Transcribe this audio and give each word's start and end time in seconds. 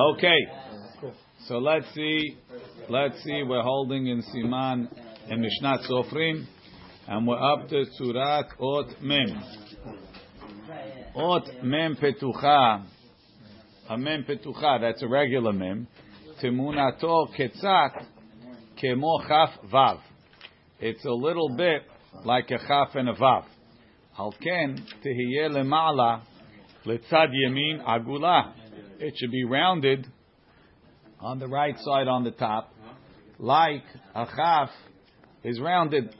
Okay. 0.00 0.38
So 1.46 1.58
let's 1.58 1.84
see. 1.94 2.38
Let's 2.88 3.22
see. 3.22 3.42
We're 3.42 3.62
holding 3.62 4.06
in 4.06 4.22
Siman 4.22 4.88
in 5.28 5.42
Mishnat 5.42 5.86
Sofrim, 5.90 6.46
and 7.06 7.26
we're 7.26 7.38
up 7.38 7.68
to 7.68 7.84
Surat 7.98 8.46
Ot 8.58 9.02
Mem. 9.02 9.42
Ot 11.14 11.62
Mem 11.62 11.96
Petucha. 11.96 12.86
A 13.90 13.98
Mem 13.98 14.24
Petucha. 14.24 14.80
That's 14.80 15.02
a 15.02 15.08
regular 15.08 15.52
Mem. 15.52 15.86
Timunato 16.42 17.26
Ketzat 17.38 18.06
Kemo 18.82 19.28
Chaf 19.28 19.50
Vav. 19.70 20.00
It's 20.78 21.04
a 21.04 21.12
little 21.12 21.54
bit 21.58 21.82
like 22.24 22.50
a 22.50 22.58
Chaf 22.66 22.94
and 22.94 23.10
a 23.10 23.14
Vav. 23.14 23.44
Al 24.18 24.32
Ken 24.32 24.82
Tehiyeh 25.04 25.50
Lema'ala 25.50 26.22
Letzad 26.86 27.28
Yemin 27.34 27.84
Agula. 27.84 28.54
It 29.02 29.14
should 29.16 29.30
be 29.30 29.44
rounded 29.44 30.06
on 31.20 31.38
the 31.38 31.48
right 31.48 31.74
side 31.78 32.06
on 32.06 32.22
the 32.22 32.32
top, 32.32 32.70
like 33.38 33.82
a 34.14 34.26
chaf 34.26 34.68
is 35.42 35.58
rounded. 35.58 36.14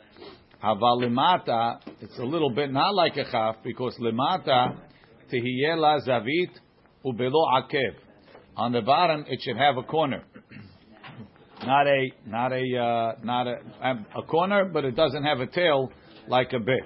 Aval 0.65 1.05
limata, 1.05 1.79
it's 2.01 2.19
a 2.19 2.25
little 2.25 2.49
bit 2.49 2.73
not 2.73 2.95
like 2.95 3.19
a 3.19 3.31
chaf 3.31 3.57
because 3.63 3.95
limata 4.01 4.79
tehiyela 5.31 6.01
zavit 6.09 6.49
ubelo 7.05 7.45
akev. 7.53 7.97
On 8.57 8.73
the 8.73 8.81
bottom, 8.81 9.27
it 9.29 9.41
should 9.43 9.59
have 9.59 9.77
a 9.77 9.83
corner, 9.83 10.25
not 11.67 11.87
a 11.87 12.11
not 12.27 12.51
a 12.51 12.79
uh, 12.79 13.13
not 13.23 13.47
a 13.47 13.59
a 14.19 14.23
corner, 14.23 14.65
but 14.65 14.87
it 14.87 14.97
doesn't 14.97 15.25
have 15.25 15.41
a 15.41 15.47
tail 15.47 15.93
like 16.29 16.55
a 16.55 16.59
bit. 16.59 16.85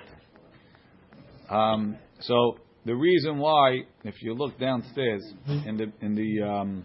Um, 1.48 1.98
so 2.20 2.58
the 2.85 2.95
reason 2.95 3.37
why, 3.39 3.81
if 4.03 4.21
you 4.21 4.33
look 4.33 4.59
downstairs 4.59 5.23
in 5.65 5.77
the 5.77 5.91
in 6.01 6.15
the 6.15 6.41
um, 6.41 6.83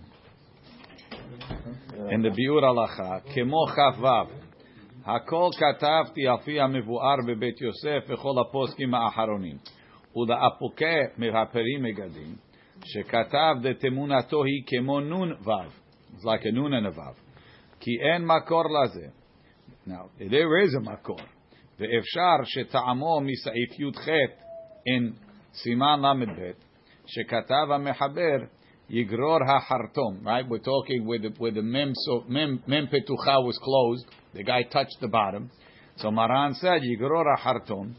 in 2.10 2.22
the 2.22 2.30
biur 2.30 2.62
halacha, 2.62 3.22
kemo 3.34 3.66
chaf 3.74 4.28
הכל 5.06 5.50
כתבתי 5.52 6.28
על 6.28 6.36
פי 6.44 6.60
המבואר 6.60 7.16
בבית 7.26 7.60
יוסף 7.60 8.04
וכל 8.08 8.34
הפוסקים 8.40 8.94
האחרונים. 8.94 9.56
ולאפוקי 10.16 11.00
מהפרים 11.16 11.82
מגדים, 11.82 12.36
שכתב 12.84 13.54
דתמונתו 13.62 14.44
היא 14.44 14.62
כמו 14.66 15.00
נון 15.00 15.32
וו. 15.32 15.52
It's 16.16 16.24
like 16.24 16.44
a 16.44 16.52
nun 16.52 16.72
and 16.72 16.86
a 16.86 16.98
vav. 16.98 17.14
כי 17.80 17.90
אין 18.00 18.26
מקור 18.26 18.62
לזה. 18.64 19.06
Now, 19.86 20.08
there 20.18 20.64
is 20.64 20.74
a 20.76 20.92
מקור. 20.92 21.20
ואפשר 21.78 22.44
שטעמו 22.44 23.20
מסעיף 23.20 23.80
י"ח 23.80 24.08
in 24.88 25.27
Siman 25.53 25.99
Lamidbet, 25.99 26.55
Shekatav 27.17 27.69
HaMechaber, 27.69 28.47
Yigror 28.91 29.41
HaHartom. 29.41 30.23
Right, 30.23 30.47
we're 30.47 30.59
talking 30.59 31.05
with 31.05 31.23
the, 31.23 31.33
with 31.39 31.55
the 31.55 31.61
mem, 31.61 31.93
so, 31.95 32.23
mem, 32.27 32.63
mem 32.67 32.87
Petucha 32.87 33.43
was 33.43 33.57
closed. 33.61 34.05
The 34.33 34.43
guy 34.43 34.63
touched 34.63 34.97
the 35.01 35.07
bottom. 35.07 35.49
So 35.97 36.11
Maran 36.11 36.53
said, 36.55 36.81
Yigror 36.81 37.35
HaHartom, 37.37 37.93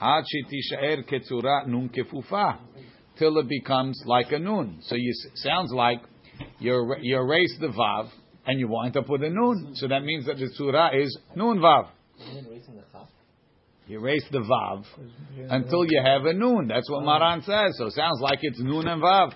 Ad 0.00 0.24
Shetishaer 0.24 1.04
Ketzura 1.08 1.66
Nun 1.66 1.90
Kefufa, 1.90 2.58
till 3.18 3.36
it 3.38 3.48
becomes 3.48 4.00
like 4.06 4.32
a 4.32 4.38
Nun. 4.38 4.78
So 4.82 4.96
it 4.96 5.16
sounds 5.34 5.72
like 5.72 6.02
you, 6.58 6.94
you 7.00 7.16
erase 7.16 7.56
the 7.60 7.68
Vav, 7.68 8.08
and 8.46 8.58
you 8.58 8.68
wind 8.68 8.96
up 8.96 9.08
with 9.08 9.22
a 9.22 9.30
Nun. 9.30 9.72
So 9.74 9.88
that 9.88 10.02
means 10.02 10.26
that 10.26 10.38
the 10.38 10.48
Tzura 10.58 11.00
is 11.00 11.16
Nun 11.36 11.58
Vav. 11.58 11.88
You 13.87 13.99
erase 13.99 14.25
the 14.31 14.39
vav 14.39 14.83
until 15.49 15.85
you 15.85 16.01
have 16.03 16.25
a 16.25 16.33
nun. 16.33 16.67
That's 16.67 16.89
what 16.89 17.05
Maran 17.05 17.41
says. 17.41 17.77
So 17.77 17.85
it 17.85 17.93
sounds 17.93 18.19
like 18.21 18.39
it's 18.41 18.59
nun 18.61 18.87
and 18.87 19.01
vav. 19.01 19.33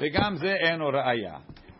וגם 0.00 0.36
זה 0.36 0.54
אין 0.54 0.80
ראיה. 0.80 1.38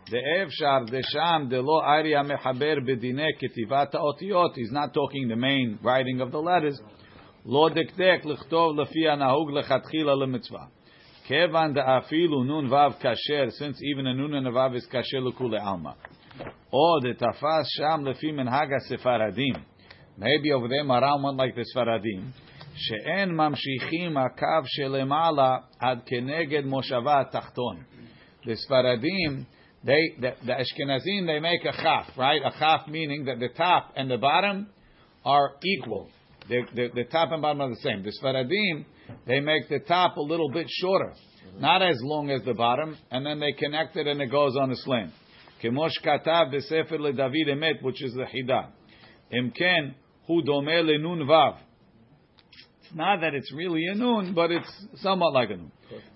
דאפשר 0.09 0.77
דשם 0.87 1.45
דלא 1.49 1.81
ארי 1.85 2.15
המחבר 2.15 2.75
בדיני 2.85 3.31
כתיבת 3.39 3.95
האותיות, 3.95 4.55
he's 4.55 4.71
not 4.71 4.93
talking 4.93 5.27
the 5.27 5.35
main 5.35 5.79
writing 5.83 6.21
of 6.21 6.31
the 6.31 6.37
letters, 6.37 6.81
לא 7.45 7.69
דקדק 7.69 8.25
לכתוב 8.25 8.79
לפי 8.79 9.09
הנהוג 9.09 9.51
לכתחילה 9.51 10.15
למצווה. 10.15 10.65
כיוון 11.23 11.73
דאפילו 11.73 12.43
נון 12.43 12.65
וו 12.65 12.91
כשר, 12.99 13.45
since 13.59 13.77
even 13.77 14.05
a 14.05 14.13
נון 14.17 14.33
and 14.33 14.47
a 14.47 14.51
וו 14.51 14.77
is 14.77 14.89
כשר 14.89 15.19
לכולי 15.19 15.57
עלמא. 15.57 15.91
או 16.73 16.99
דתפס 17.03 17.65
שם 17.77 18.05
לפי 18.05 18.31
מנהג 18.31 18.73
הספרדים, 18.73 19.53
maybe 20.19 20.51
over 20.51 20.67
there 20.67 20.83
Maran 20.83 21.23
went 21.23 21.37
like 21.37 21.55
the 21.55 21.63
ספרדים, 21.75 22.31
שאין 22.75 23.31
ממשיכים 23.31 24.17
הקו 24.17 24.61
שלמעלה 24.65 25.57
עד 25.79 25.99
כנגד 26.05 26.65
מושבה 26.65 27.21
התחתון. 27.21 27.77
The 28.45 28.55
Sfaradim, 28.69 29.45
they 29.83 30.19
the, 30.19 30.33
the 30.45 30.53
Ashkenazim, 30.53 31.25
they 31.25 31.39
make 31.39 31.65
a 31.65 31.71
chaf, 31.71 32.15
right? 32.17 32.41
A 32.43 32.51
chaf 32.59 32.87
meaning 32.87 33.25
that 33.25 33.39
the 33.39 33.49
top 33.57 33.93
and 33.95 34.09
the 34.09 34.17
bottom 34.17 34.67
are 35.25 35.53
equal. 35.63 36.09
The, 36.47 36.61
the, 36.75 36.89
the 36.93 37.03
top 37.05 37.31
and 37.31 37.41
bottom 37.41 37.61
are 37.61 37.69
the 37.69 37.81
same. 37.81 38.03
The 38.03 38.11
Sfaradim, 38.21 38.85
they 39.25 39.39
make 39.39 39.67
the 39.67 39.79
top 39.79 40.17
a 40.17 40.21
little 40.21 40.51
bit 40.51 40.67
shorter, 40.69 41.13
not 41.57 41.81
as 41.81 41.97
long 42.03 42.29
as 42.29 42.43
the 42.43 42.53
bottom, 42.53 42.95
and 43.09 43.25
then 43.25 43.39
they 43.39 43.53
connect 43.53 43.95
it 43.95 44.05
and 44.05 44.21
it 44.21 44.29
goes 44.29 44.55
on 44.55 44.71
a 44.71 44.75
sling. 44.75 45.11
Kemosh 45.63 45.97
katav 46.03 46.53
b'sefer 46.53 46.99
leDavid 46.99 47.47
emet, 47.47 47.81
which 47.81 48.03
is 48.03 48.13
the 48.13 48.25
Hidah. 48.25 48.67
Imken 49.33 49.95
Hu 50.30 50.42
domeh 50.42 50.84
lenun 50.84 51.26
vav. 51.26 51.56
It's 52.82 52.94
not 52.94 53.20
that 53.20 53.34
it's 53.34 53.52
really 53.52 53.84
a 53.86 53.96
nun, 53.96 54.32
but 54.32 54.52
it's 54.52 54.86
somewhat 55.02 55.32
like 55.32 55.50
a 55.50 55.56
nun. 55.56 55.72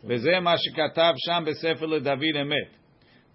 V'zeh 0.07 0.41
ma 0.41 0.55
shekatav 0.55 1.15
sham 1.27 1.45
b'sefer 1.45 1.83
leDavid 1.83 2.37
emet. 2.37 2.71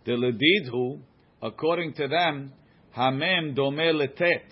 The 0.05 0.13
ledidhu, 0.13 1.01
according 1.41 1.95
to 1.95 2.07
them, 2.07 2.53
hamem 2.95 3.57
le 3.57 4.07
letet. 4.07 4.45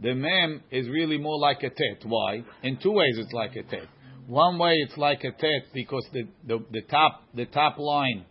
The 0.00 0.14
mem 0.14 0.62
is 0.70 0.88
really 0.88 1.18
more 1.18 1.40
like 1.40 1.64
a 1.64 1.70
tet. 1.70 2.04
Why? 2.04 2.44
In 2.62 2.78
two 2.80 2.92
ways, 2.92 3.16
it's 3.18 3.32
like 3.32 3.56
a 3.56 3.64
tet. 3.64 3.88
One 4.28 4.58
way, 4.58 4.74
it's 4.76 4.96
like 4.96 5.24
a 5.24 5.32
tet 5.32 5.72
because 5.72 6.06
the, 6.12 6.28
the, 6.46 6.64
the 6.70 6.82
top 6.82 7.24
the 7.34 7.46
top 7.46 7.78
line 7.78 8.24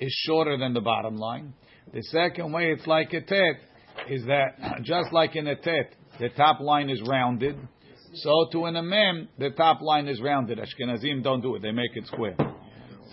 is 0.00 0.12
shorter 0.26 0.58
than 0.58 0.74
the 0.74 0.82
bottom 0.82 1.16
line. 1.16 1.54
The 1.94 2.02
second 2.02 2.52
way, 2.52 2.72
it's 2.72 2.86
like 2.86 3.14
a 3.14 3.22
tet, 3.22 3.56
is 4.10 4.22
that 4.26 4.58
just 4.82 5.14
like 5.14 5.34
in 5.34 5.46
a 5.46 5.56
tet, 5.56 5.94
the 6.19 6.29
top 6.29 6.59
line 6.59 6.89
is 6.89 7.01
rounded. 7.07 7.57
So 8.13 8.47
to 8.51 8.65
in 8.67 8.75
a 8.75 8.83
mem, 8.83 9.27
the 9.37 9.51
top 9.51 9.81
line 9.81 10.07
is 10.07 10.21
rounded. 10.21 10.59
Ashkenazim 10.59 11.23
don't 11.23 11.41
do 11.41 11.55
it; 11.55 11.61
they 11.61 11.71
make 11.71 11.95
it 11.95 12.07
square. 12.07 12.35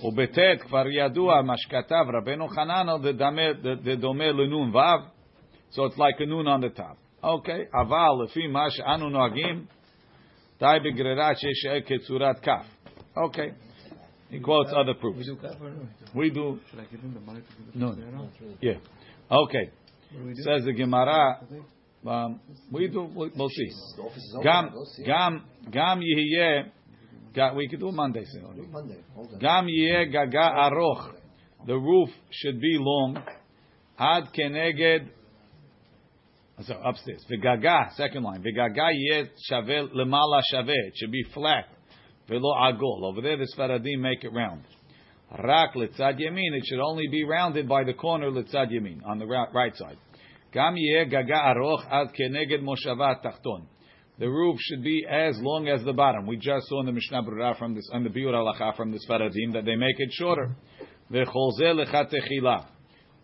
ובט' 0.05 0.61
כבר 0.61 0.85
ידוע 0.89 1.43
מה 1.43 1.55
שכתב 1.57 2.05
רבנו 2.15 2.49
חננו 2.49 2.99
דדומה 3.83 4.33
לנון 4.33 4.77
ו', 4.77 5.03
so 5.71 5.85
it's 5.85 5.97
like 5.97 6.21
a 6.21 6.27
nun 6.27 6.47
on 6.47 6.61
the 6.61 6.71
top. 6.71 6.97
Okay, 7.23 7.71
אבל 7.75 8.25
לפי 8.25 8.47
מה 8.47 8.71
שאנו 8.71 9.09
נוהגים, 9.09 9.65
די 10.59 10.77
בגרירה 10.85 11.35
שישאר 11.35 11.81
כצורת 11.87 12.39
כף. 12.39 12.67
Okay. 13.17 13.53
He 14.31 14.41
quotes 14.41 14.73
other 14.75 14.95
proofs. 14.95 15.19
We 15.19 15.25
do 15.25 15.37
kaf 15.37 15.61
or 15.61 15.71
no? 15.71 15.87
We 16.15 16.31
do. 16.31 16.59
Should 16.71 16.81
I 16.81 16.85
give 16.91 17.01
him 17.01 17.13
the 17.13 17.21
money 17.21 17.41
to 17.41 17.63
do 17.63 17.71
the 17.73 17.79
No. 17.79 17.95
Torah? 17.95 18.57
Yeah. 18.63 18.79
Okay. 19.31 19.71
What 20.13 20.21
do 20.21 20.27
we 20.27 20.35
do? 20.35 20.43
Says 20.43 20.65
the 20.65 20.73
Gemara. 20.73 21.41
Um, 22.08 22.40
we 22.72 22.88
do. 22.88 23.10
We'll, 23.14 23.50
see. 23.50 23.72
Gam 24.44 24.72
gam 25.06 25.44
gam 25.72 26.02
yihye. 26.02 26.72
We 27.56 27.68
could 27.68 27.80
do 27.80 27.92
Monday. 27.92 28.24
Monday. 28.72 28.98
Gam 29.40 29.68
yihye 29.68 30.12
gaga 30.12 30.54
aroch. 30.56 31.14
The 31.66 31.76
roof 31.76 32.10
should 32.32 32.62
be 32.62 32.78
long. 32.80 33.22
Ad 34.00 34.30
keneged. 34.38 35.10
So 36.62 36.76
upstairs. 36.84 37.26
V'gaga. 37.30 37.94
Second 37.96 38.24
line. 38.24 38.42
V'gaga 38.42 38.92
yeh 38.94 39.26
shaveh 39.52 39.94
lemala 39.94 40.42
shaveh. 40.54 40.88
It 40.88 40.94
should 40.96 41.12
be 41.12 41.24
flat. 41.34 41.66
Velo 42.30 42.54
agol. 42.56 43.04
Over 43.04 43.22
there, 43.22 43.38
the 43.38 43.48
Sfaradim 43.56 44.00
make 44.00 44.24
it 44.24 44.32
round. 44.34 44.64
Rak 45.38 45.76
litzad 45.76 46.20
yamin. 46.20 46.56
It 46.56 46.64
should 46.66 46.80
only 46.80 47.08
be 47.12 47.26
rounded 47.26 47.68
by 47.68 47.84
the 47.84 47.94
corner 47.94 48.32
litzad 48.32 48.72
yamin 48.72 49.06
on 49.06 49.20
the 49.20 49.26
right 49.26 49.76
side. 49.76 49.98
The 54.20 54.28
roof 54.28 54.58
should 54.60 54.84
be 54.84 55.06
as 55.10 55.38
long 55.40 55.68
as 55.68 55.84
the 55.84 55.94
bottom. 55.94 56.26
We 56.26 56.38
just 56.38 56.68
saw 56.68 56.80
in 56.80 56.86
the 56.88 56.92
Mishnah 56.92 57.24
Berurah 57.24 57.58
from 57.58 57.76
this, 57.76 57.90
on 57.94 58.04
the 58.04 58.10
Biur 58.10 58.34
Halacha 58.34 58.76
from 58.76 58.92
the 58.92 59.00
Sfaradim 59.08 59.54
that 59.54 59.66
they 59.66 59.76
make 59.76 60.00
it 60.00 60.10
shorter. 60.12 60.56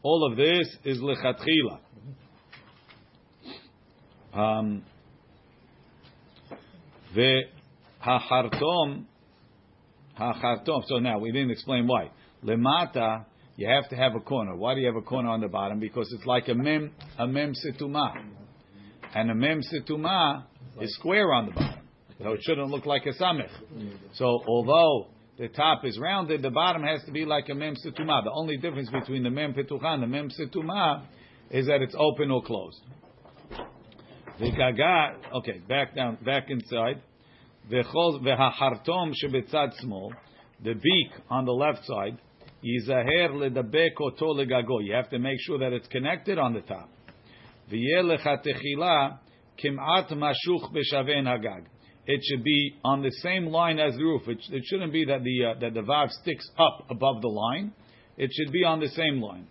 All 0.03 0.29
of 0.31 0.37
this 0.37 0.77
is 0.83 0.99
lechatchila. 0.99 1.79
Um, 4.33 4.83
V'hachartom, 7.15 9.05
hachartom. 10.19 10.83
So 10.87 10.99
now 10.99 11.19
we 11.19 11.31
didn't 11.31 11.51
explain 11.51 11.87
why. 11.87 12.11
Lemata, 12.43 13.25
you 13.55 13.67
have 13.67 13.87
to 13.89 13.95
have 13.95 14.15
a 14.15 14.19
corner. 14.19 14.55
Why 14.55 14.73
do 14.73 14.81
you 14.81 14.87
have 14.87 14.95
a 14.95 15.01
corner 15.01 15.29
on 15.29 15.41
the 15.41 15.47
bottom? 15.47 15.79
Because 15.79 16.11
it's 16.11 16.25
like 16.25 16.47
a 16.47 16.55
mem, 16.55 16.91
a 17.19 17.27
mem 17.27 17.53
situma, 17.53 18.13
and 19.13 19.29
a 19.29 19.35
mem 19.35 19.61
situma 19.61 20.45
is 20.81 20.93
square 20.95 21.31
on 21.33 21.47
the 21.47 21.51
bottom, 21.51 21.87
so 22.21 22.33
it 22.33 22.39
shouldn't 22.43 22.69
look 22.69 22.85
like 22.85 23.05
a 23.05 23.13
samech. 23.13 23.51
So 24.13 24.41
although 24.47 25.07
the 25.37 25.43
the 25.43 25.49
top 25.49 25.83
is 25.83 25.99
rounded, 25.99 26.41
the 26.41 26.49
bottom 26.49 26.83
has 26.83 27.03
to 27.03 27.11
be 27.11 27.25
like 27.25 27.49
a 27.49 27.53
mem 27.53 27.75
setuma. 27.75 28.23
The 28.23 28.31
only 28.31 28.55
difference 28.55 28.89
between 28.89 29.23
the 29.23 29.29
mem 29.29 29.53
petucha 29.53 29.85
and 29.85 30.03
the 30.03 30.07
mem 30.07 30.29
setuma 30.29 31.03
is 31.49 31.67
that 31.67 31.81
it's 31.81 31.93
open 31.97 32.31
or 32.31 32.41
closed. 32.41 32.79
The 34.39 34.51
gaga, 34.51 35.17
okay, 35.35 35.59
back 35.67 35.95
down, 35.95 36.17
back 36.23 36.49
inside. 36.49 37.01
Shebetzad 37.69 38.53
small, 39.79 40.13
the 40.63 40.75
beak 40.75 41.11
on 41.29 41.43
the 41.43 41.51
left 41.51 41.85
side, 41.85 42.17
yizaher 42.63 43.31
ledabek 43.31 43.99
oto 43.99 44.33
legago. 44.33 44.83
You 44.83 44.93
have 44.93 45.09
to 45.09 45.19
make 45.19 45.37
sure 45.41 45.59
that 45.59 45.73
it's 45.73 45.87
connected 45.87 46.37
on 46.37 46.53
the 46.53 46.61
top. 46.61 46.89
Kim'at 49.63 50.11
mashuch 50.11 50.73
b'shaven 50.73 51.25
hagag 51.25 51.65
it 52.05 52.21
should 52.23 52.43
be 52.43 52.75
on 52.83 53.01
the 53.01 53.11
same 53.21 53.45
line 53.47 53.79
as 53.79 53.95
the 53.95 54.03
roof. 54.03 54.23
It, 54.27 54.39
it 54.51 54.63
shouldn't 54.65 54.91
be 54.91 55.05
that 55.05 55.23
the 55.23 55.45
uh, 55.45 55.59
that 55.59 55.73
the 55.73 55.81
vav 55.81 56.09
sticks 56.09 56.49
up 56.57 56.85
above 56.89 57.21
the 57.21 57.29
line. 57.29 57.71
It 58.17 58.29
should 58.33 58.51
be 58.51 58.63
on 58.63 58.79
the 58.79 58.89
same 58.89 59.21
line. 59.21 59.47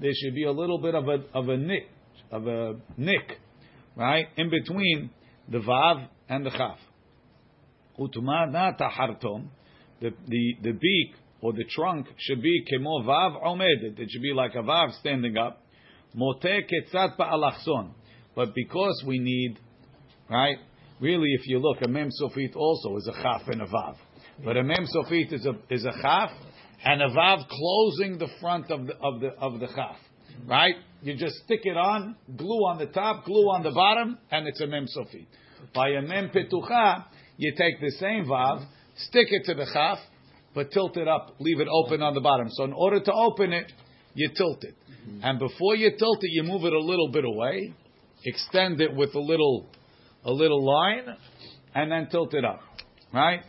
There 0.00 0.12
should 0.14 0.34
be 0.34 0.44
a 0.44 0.52
little 0.52 0.78
bit 0.78 0.94
of 0.94 1.08
a 1.08 1.24
of 1.34 1.48
a 1.48 1.56
nick 1.56 1.88
of 2.30 2.46
a 2.46 2.76
nick, 2.96 3.38
right, 3.96 4.26
in 4.36 4.48
between 4.50 5.10
the 5.48 5.58
vav 5.58 6.06
and 6.28 6.46
the 6.46 6.50
chaf. 6.50 6.78
The 7.98 9.42
the 10.28 10.56
the 10.62 10.72
beak 10.72 11.14
or 11.40 11.52
the 11.52 11.64
trunk 11.64 12.06
should 12.18 12.42
be 12.42 12.64
kemo 12.72 13.04
vav 13.04 13.44
omedet. 13.44 13.98
It 13.98 14.10
should 14.10 14.22
be 14.22 14.32
like 14.32 14.54
a 14.54 14.62
vav 14.62 14.98
standing 15.00 15.36
up. 15.36 15.62
Mote 16.14 16.42
ketzat 16.42 17.16
ba'alachson. 17.16 17.90
But 18.34 18.54
because 18.54 19.02
we 19.06 19.18
need, 19.18 19.58
right? 20.30 20.56
Really, 21.00 21.28
if 21.32 21.46
you 21.46 21.58
look, 21.58 21.78
a 21.82 21.88
mem 21.88 22.10
sofit 22.10 22.56
also 22.56 22.96
is 22.96 23.08
a 23.08 23.22
chaf 23.22 23.42
and 23.48 23.62
a 23.62 23.66
vav. 23.66 23.96
But 24.44 24.56
a 24.56 24.62
mem 24.62 24.86
sofit 24.94 25.32
is 25.32 25.46
a 25.46 25.54
is 25.72 25.84
a 25.84 25.92
chaf 26.00 26.30
and 26.84 27.02
a 27.02 27.08
vav 27.08 27.48
closing 27.48 28.18
the 28.18 28.28
front 28.40 28.70
of 28.70 28.86
the 28.86 28.94
of 29.02 29.20
the 29.20 29.28
of 29.40 29.60
the 29.60 29.66
chaf. 29.66 29.96
Right? 30.46 30.76
You 31.02 31.16
just 31.16 31.36
stick 31.44 31.60
it 31.64 31.76
on, 31.76 32.16
glue 32.36 32.64
on 32.66 32.78
the 32.78 32.86
top, 32.86 33.24
glue 33.24 33.50
on 33.50 33.64
the 33.64 33.72
bottom, 33.72 34.18
and 34.30 34.46
it's 34.46 34.60
a 34.60 34.66
mem 34.66 34.86
sofit. 34.86 35.26
By 35.74 35.90
a 35.90 36.02
mem 36.02 36.30
petucha, 36.30 37.04
you 37.37 37.53
take 37.57 37.79
the 37.79 37.91
same 37.99 38.25
vav, 38.25 38.65
stick 38.95 39.27
it 39.29 39.45
to 39.45 39.53
the 39.53 39.65
chaf, 39.73 39.97
but 40.53 40.71
tilt 40.71 40.97
it 40.97 41.07
up, 41.07 41.35
leave 41.39 41.59
it 41.59 41.67
open 41.69 42.01
on 42.01 42.13
the 42.13 42.21
bottom. 42.21 42.47
So 42.51 42.63
in 42.63 42.73
order 42.73 42.99
to 42.99 43.13
open 43.13 43.53
it, 43.53 43.71
you 44.13 44.29
tilt 44.35 44.63
it. 44.63 44.75
Mm-hmm. 44.75 45.23
And 45.23 45.39
before 45.39 45.75
you 45.75 45.91
tilt 45.97 46.19
it, 46.21 46.29
you 46.31 46.43
move 46.43 46.63
it 46.65 46.73
a 46.73 46.79
little 46.79 47.09
bit 47.11 47.25
away, 47.25 47.73
extend 48.25 48.81
it 48.81 48.95
with 48.95 49.13
a 49.15 49.19
little, 49.19 49.67
a 50.23 50.31
little 50.31 50.63
line, 50.63 51.17
and 51.73 51.91
then 51.91 52.07
tilt 52.09 52.33
it 52.33 52.45
up. 52.45 52.61
Right? 53.13 53.41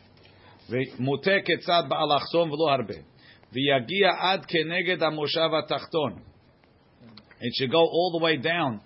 מוטה 0.98 1.30
כצד 1.44 1.82
באלכסון 1.88 2.50
ולא 2.50 2.70
הרבה. 2.70 2.94
ויגיע 3.52 4.10
עד 4.20 4.44
כנגד 4.44 5.02
המושב 5.02 5.50
התחתון. 5.58 6.12
It 7.40 7.52
should 7.58 7.70
go 7.70 7.82
all 7.82 8.18
the 8.18 8.24
way 8.24 8.36
down 8.36 8.80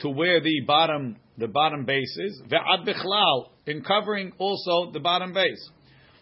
to 0.00 0.10
where 0.10 0.40
the 0.40 0.60
bottom 0.66 1.16
the 1.40 1.48
bottom 1.48 1.84
base 1.84 2.18
is. 2.26 2.42
ועד 2.48 2.86
בכלל, 2.86 3.38
in 3.66 3.82
covering 3.82 4.32
also 4.38 4.92
the 4.92 5.00
bottom 5.00 5.32
base. 5.32 5.70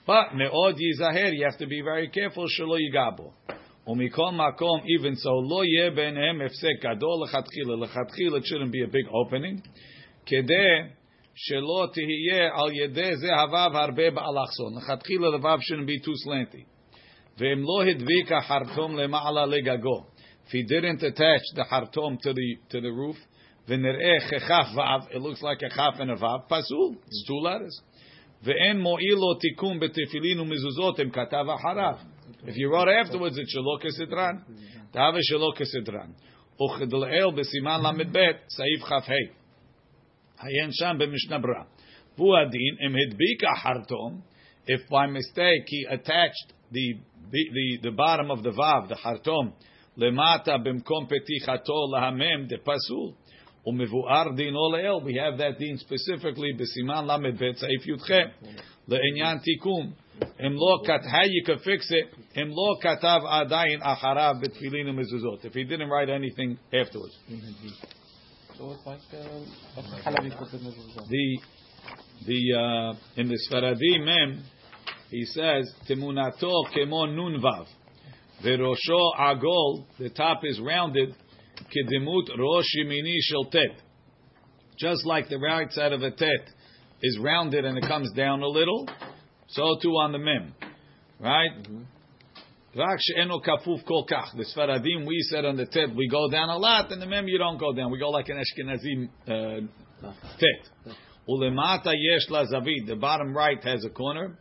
But 0.07 0.35
מאוד 0.35 0.81
ייזהר, 0.81 1.33
you 1.33 1.45
have 1.45 1.59
to 1.59 1.67
be 1.67 1.81
very 1.81 2.09
careful 2.09 2.49
שלא 2.49 2.79
ייגע 2.79 3.11
בו. 3.17 3.33
ומכל 3.87 4.31
מקום, 4.33 4.81
even 4.81 5.15
so, 5.15 5.51
לא 5.51 5.65
יהיה 5.65 5.91
ביניהם 5.91 6.41
הפסק 6.47 6.77
גדול 6.81 7.25
לכתחילה. 7.25 7.77
לכתחילה 7.77 8.39
it 8.39 8.43
shouldn't 8.43 8.73
be 8.73 8.83
a 8.83 8.93
big 8.93 9.09
opening. 9.09 9.69
כדי 10.27 10.69
שלא 11.35 11.87
תהיה 11.93 12.51
על 12.55 12.73
ידי 12.73 13.17
זה 13.17 13.35
הוו 13.35 13.79
הרבה 13.79 14.11
באלכסון. 14.11 14.77
לכתחילה 14.77 15.29
the 15.29 15.41
vav 15.41 15.61
shouldn't 15.61 15.89
be 15.89 16.05
too 16.05 16.17
slanty. 16.27 16.65
ואם 17.39 17.63
לא 17.63 17.91
הדביק 17.91 18.33
החרטום 18.33 18.97
למעלה 18.97 19.47
לגגו, 19.47 20.05
if 20.47 20.51
he 20.51 20.63
didn't 20.63 21.03
attach 21.03 21.57
the 21.57 21.65
חרטום 21.65 22.17
to 22.17 22.33
the, 22.33 22.71
to 22.71 22.81
the 22.81 22.91
roof, 22.91 23.17
ונראה 23.17 23.21
ככף 23.21 23.23
ו', 23.23 23.38
it 23.69 25.23
looks 25.23 25.43
like 25.43 25.63
a 25.63 25.71
כף 25.71 26.01
and 26.01 26.11
a 26.11 26.17
ו', 26.17 26.49
פסול, 26.49 26.95
it's 27.07 27.25
two 27.27 27.41
letters. 27.43 27.83
ואין 28.43 28.81
מועיל 28.81 29.15
לו 29.15 29.35
תיקון 29.35 29.81
בתפילין 29.81 30.41
ומזוזות 30.41 31.01
אם 31.01 31.11
כתב 31.11 31.45
אחריו. 31.55 31.95
If 32.47 32.57
you 32.57 32.69
wrote 32.71 32.89
afterwards, 32.89 33.39
it's 33.39 33.55
Shalok 33.55 33.83
Kesidran. 33.85 34.43
Tave 34.93 35.21
Shalok 35.31 35.57
Kesidran. 35.59 36.11
וכדלאל 36.63 37.31
בסימן 37.37 37.81
ל"ב, 37.83 38.19
סעיף 38.49 38.83
כ"ה. 38.83 39.13
עיין 40.43 40.71
שם 40.73 40.97
במשנה 40.99 41.39
ברא. 41.39 41.65
והוא 42.17 42.37
הדין, 42.37 42.75
אם 42.87 42.97
הדביק 42.97 43.45
החרטום, 43.45 44.21
if 44.67 44.91
by 44.91 45.07
mistake 45.07 45.67
he 45.67 45.95
attached 45.95 46.53
the, 46.73 46.95
the, 47.31 47.79
the 47.83 47.91
bottom 47.91 48.31
of 48.31 48.43
the 48.43 48.51
vav, 48.51 48.89
the 48.89 48.95
hartom, 48.95 49.51
למטה 49.97 50.59
במקום 50.59 51.07
פתיחתו 51.07 51.87
להמם, 51.93 52.47
דפסול. 52.47 53.13
ומבואר 53.69 54.25
דינו 54.37 54.73
לאל, 54.73 55.05
we 55.05 55.15
have 55.15 55.39
that 55.39 55.59
din 55.59 55.77
specifically 55.79 56.59
בסימן 56.59 57.07
ל"ב, 57.07 57.53
סעיף 57.53 57.87
י"ח, 57.87 58.11
לעניין 58.89 59.39
תיקון. 59.39 59.91
אם 60.41 60.53
לא, 60.53 60.79
how 60.87 61.25
you 61.25 61.45
could 61.47 61.61
fix 61.61 61.91
it, 61.91 62.19
אם 62.37 62.49
לא 62.49 62.77
כתב 62.81 63.21
עדיין 63.29 63.81
אחריו 63.83 64.35
בתפילין 64.43 64.89
ומזוזות. 64.89 65.45
If 65.45 65.55
he 65.55 65.65
didn't 65.65 65.89
write 65.89 66.09
anything 66.09 66.57
afterwards. 66.73 67.17
The, 71.09 71.39
the, 72.27 72.41
uh, 72.55 73.21
in 73.21 73.29
the 73.29 73.39
Sfaradi 73.49 74.05
Mem, 74.05 74.45
he 75.11 75.25
says, 75.25 75.73
Temunato 75.89 76.53
kemo 76.73 77.07
nun 77.07 77.41
vav. 77.41 77.67
Verosho 78.45 79.15
agol, 79.19 79.87
the 79.99 80.11
top 80.11 80.41
is 80.45 80.61
rounded, 80.61 81.15
kedemut 81.68 82.38
rosh 82.38 82.66
yemini 82.78 83.16
shel 83.22 83.46
tet. 83.46 83.82
Just 84.78 85.06
like 85.06 85.30
the 85.30 85.38
right 85.38 85.72
side 85.72 85.92
of 85.92 86.02
a 86.02 86.12
tet 86.12 86.50
is 87.02 87.18
rounded 87.20 87.66
and 87.66 87.78
it 87.78 87.86
comes 87.88 88.12
down 88.14 88.42
a 88.42 88.48
little, 88.48 88.88
so 89.48 89.78
too 89.82 89.92
on 89.92 90.12
the 90.12 90.18
mem, 90.18 90.54
right? 91.20 91.52
Rak 92.76 93.00
she'eno 93.00 93.40
kafuf 93.40 93.86
kol 93.86 94.06
kach. 94.06 94.38
The 94.38 94.46
Sfaradim, 94.56 95.06
we 95.06 95.20
said 95.30 95.44
on 95.44 95.58
the 95.58 95.66
tet, 95.66 95.96
we 95.96 96.08
go 96.08 96.30
down 96.30 96.50
a 96.50 96.58
lot, 96.58 96.92
and 96.92 97.02
the 97.02 97.08
mem 97.08 97.28
you 97.28 97.38
don't 97.38 97.58
go 97.58 97.74
down. 97.74 97.92
We 97.92 98.00
go 98.00 98.10
like 98.10 98.30
an 98.30 98.38
Ashkenazi 98.38 99.10
uh, 99.28 100.12
tet. 100.40 100.96
Ulemata 101.28 101.94
yesh 101.94 102.30
la 102.30 102.46
zavid. 102.46 102.88
The 102.88 102.96
bottom 102.96 103.36
right 103.36 103.62
has 103.64 103.84
a 103.86 103.90
corner. 103.90 104.38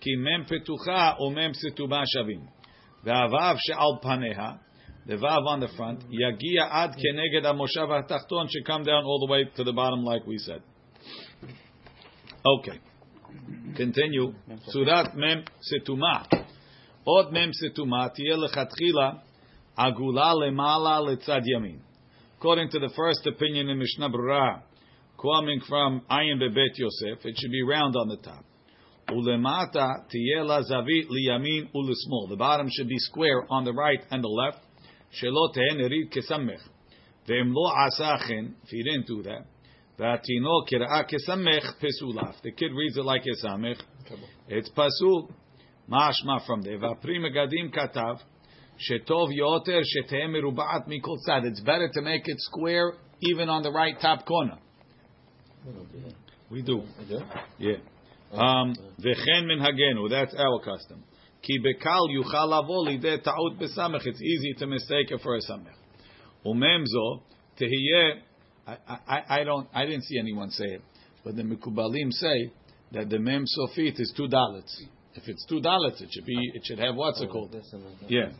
Ki 0.00 0.16
mem 0.16 0.46
petucha 0.46 1.16
o 1.18 1.30
mem 1.30 1.52
situba 1.52 2.04
shavim. 2.16 2.46
Ve'avav 3.04 3.58
she'al 3.58 4.00
paneha. 4.02 4.58
The 5.06 5.14
vav 5.14 5.46
on 5.46 5.60
the 5.60 5.68
front. 5.76 6.00
Yagia 6.10 6.68
ad 6.70 6.92
keneged 6.92 7.44
amoshav 7.44 7.88
hatachton 7.88 8.48
should 8.50 8.64
come 8.64 8.84
down 8.84 9.04
all 9.04 9.18
the 9.26 9.32
way 9.32 9.44
to 9.56 9.64
the 9.64 9.72
bottom, 9.72 10.04
like 10.04 10.26
we 10.26 10.38
said. 10.38 10.62
Okay. 12.44 12.78
Continue. 13.76 14.34
Surat 14.68 15.16
mem 15.16 15.44
setuma. 15.72 16.26
Od 17.06 17.32
mem 17.32 17.50
setuma 17.50 18.14
tiel 18.14 18.46
lechatchila 18.46 19.20
agula 19.76 20.34
lemala 20.34 21.00
letzad 21.00 21.42
yamin. 21.46 21.80
According 22.38 22.70
to 22.70 22.78
the 22.78 22.90
first 22.96 23.26
opinion 23.26 23.68
in 23.68 23.78
Mishnah 23.78 24.10
Brura, 24.10 24.62
coming 25.20 25.60
from 25.68 26.02
Ayin 26.10 26.40
Bebet 26.40 26.76
Yosef, 26.76 27.24
it 27.24 27.36
should 27.38 27.52
be 27.52 27.62
round 27.62 27.94
on 27.96 28.08
the 28.08 28.16
top. 28.16 28.44
Ulemata 29.08 30.04
tiye 30.12 30.42
zavit 30.44 31.08
liyamin 31.08 31.70
ulesmol. 31.74 32.28
The 32.28 32.36
bottom 32.36 32.68
should 32.70 32.88
be 32.88 32.98
square 32.98 33.46
on 33.48 33.64
the 33.64 33.72
right 33.72 34.00
and 34.10 34.22
the 34.22 34.28
left. 34.28 34.58
שלא 35.11 35.49
תהא 35.53 35.77
נריד 35.77 36.07
כסמך. 36.11 36.67
ואם 37.27 37.51
לא 37.51 37.71
עשה 37.87 38.17
כן, 38.27 38.45
if 38.63 38.67
he 38.67 38.83
didn't 38.83 39.07
do 39.07 39.27
that, 39.27 39.57
והתינוק 39.99 40.69
קראה 40.69 41.03
כסמך 41.03 41.73
פסולף. 41.79 42.39
The 42.39 42.51
kid 42.51 42.71
reads 42.71 42.97
it 42.97 43.05
like 43.05 43.25
a 43.25 43.47
samech. 43.47 43.81
It's 44.49 44.69
pasul. 44.69 45.31
משמע 45.89 46.37
from 46.37 46.61
there. 46.61 46.81
והפרי 46.81 47.19
מגדים 47.19 47.71
כתב 47.71 48.15
שטוב 48.77 49.31
יותר 49.31 49.79
שתהא 49.83 50.27
מרובעת 50.27 50.87
מכל 50.87 51.15
צד. 51.25 51.41
It's 51.43 51.59
better 51.59 51.89
to 51.93 52.01
make 52.01 52.27
it 52.27 52.39
square 52.39 53.07
even 53.21 53.49
on 53.49 53.63
the 53.63 53.71
right 53.71 53.99
top 54.01 54.25
corner. 54.25 54.57
We 56.51 56.61
do. 56.61 56.81
Yeah. 57.59 57.77
Um, 58.31 58.73
וכן 58.99 59.45
מנהגנו, 59.47 60.09
that's 60.09 60.33
our 60.33 60.59
custom. 60.63 61.03
Ki 61.42 61.58
bekal 61.58 62.08
yuchal 62.10 62.52
avoli. 62.52 63.00
It's 63.02 64.22
easy 64.22 64.54
to 64.58 64.66
mistake 64.66 65.10
it 65.10 65.20
for 65.22 65.36
a 65.36 65.40
samech. 65.40 65.74
Umemzo 66.46 67.22
tehiyeh. 67.60 68.20
I, 68.66 69.44
don't. 69.44 69.68
I 69.74 69.84
didn't 69.86 70.04
see 70.04 70.18
anyone 70.18 70.50
say 70.50 70.66
it, 70.66 70.82
but 71.24 71.34
the 71.34 71.42
mikubalim 71.42 72.12
say 72.12 72.52
that 72.92 73.10
the 73.10 73.18
mem 73.18 73.44
sofit 73.44 73.98
is 73.98 74.12
two 74.16 74.28
dollars. 74.28 74.84
If 75.14 75.26
it's 75.26 75.44
two 75.46 75.60
dollars, 75.60 76.00
it 76.00 76.10
should 76.12 76.24
be. 76.24 76.38
It 76.54 76.62
should 76.64 76.78
have 76.78 76.94
what's 76.94 77.20
it 77.20 77.28
oh, 77.28 77.32
called? 77.32 77.56
Yeah. 78.08 78.30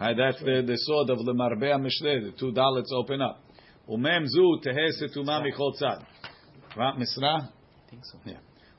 I, 0.00 0.14
that's 0.14 0.40
the, 0.40 0.64
the 0.66 0.76
sword 0.76 1.10
of 1.10 1.24
the 1.24 1.32
Marbea 1.32 1.78
The 1.80 2.32
two 2.38 2.52
dollars 2.52 2.90
open 2.94 3.22
up. 3.22 3.40
Umem 3.88 4.26
zu 4.26 4.60
tehe. 4.64 4.90
Right, 6.76 6.94
Misra? 6.98 7.48
I 7.48 7.90
think 7.90 8.02
so. 8.04 8.18
Yeah. 8.26 8.34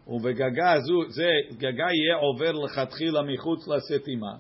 ובגגה 0.07 0.75
זו, 0.81 1.11
זה, 1.11 1.31
גגה 1.53 1.87
יהיה 1.93 2.17
עובר 2.21 2.53
לכתחילה 2.53 3.23
מחוץ 3.23 3.69
לסתימה. 3.69 4.35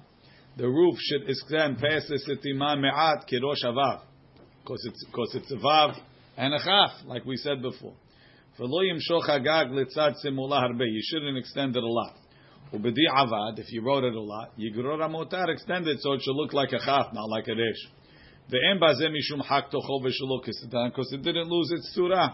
The 0.56 0.62
roof 0.62 0.96
should 0.98 1.28
extend 1.28 1.78
past 1.78 2.08
the 2.08 2.18
סתימה 2.18 2.74
מעט 2.74 3.24
כראש 3.26 3.64
הוו. 3.64 3.98
Because 4.62 4.84
it's, 4.86 5.04
because 5.06 5.34
it's 5.34 5.50
a 5.50 5.56
vav 5.56 5.94
and 6.36 6.54
a 6.54 6.58
chaf, 6.58 7.06
like 7.06 7.24
we 7.24 7.36
said 7.36 7.62
before. 7.62 7.96
ולא 8.60 8.84
ימשוך 8.84 9.28
הגג 9.28 9.66
לצד 9.72 10.12
שמאלה 10.22 10.56
הרבה. 10.56 10.84
You 10.84 11.02
shouldn't 11.08 11.38
extend 11.44 11.76
it 11.76 11.82
a 11.82 11.92
lot. 11.98 12.22
ובדיעבד, 12.72 13.58
if 13.58 13.72
you 13.72 13.82
wrote 13.82 14.04
it 14.04 14.14
a 14.14 14.24
lot, 14.32 14.50
יגרור 14.58 15.02
המותר, 15.02 15.44
extend 15.56 15.86
it 15.86 16.00
so 16.00 16.12
it 16.12 16.20
should 16.22 16.36
look 16.36 16.52
like 16.52 16.72
a 16.72 16.78
chaf, 16.78 17.06
not 17.12 17.28
like 17.28 17.48
a 17.48 17.54
resh. 17.54 17.92
ואין 18.48 18.80
בזה 18.80 19.08
משום 19.08 19.42
חק 19.42 19.66
תוכו 19.70 20.00
ושלא 20.04 20.40
כסדן, 20.44 20.88
because 20.88 21.12
it 21.12 21.22
didn't 21.22 21.48
lose 21.48 21.70
its 21.72 21.94
צורה. 21.94 22.28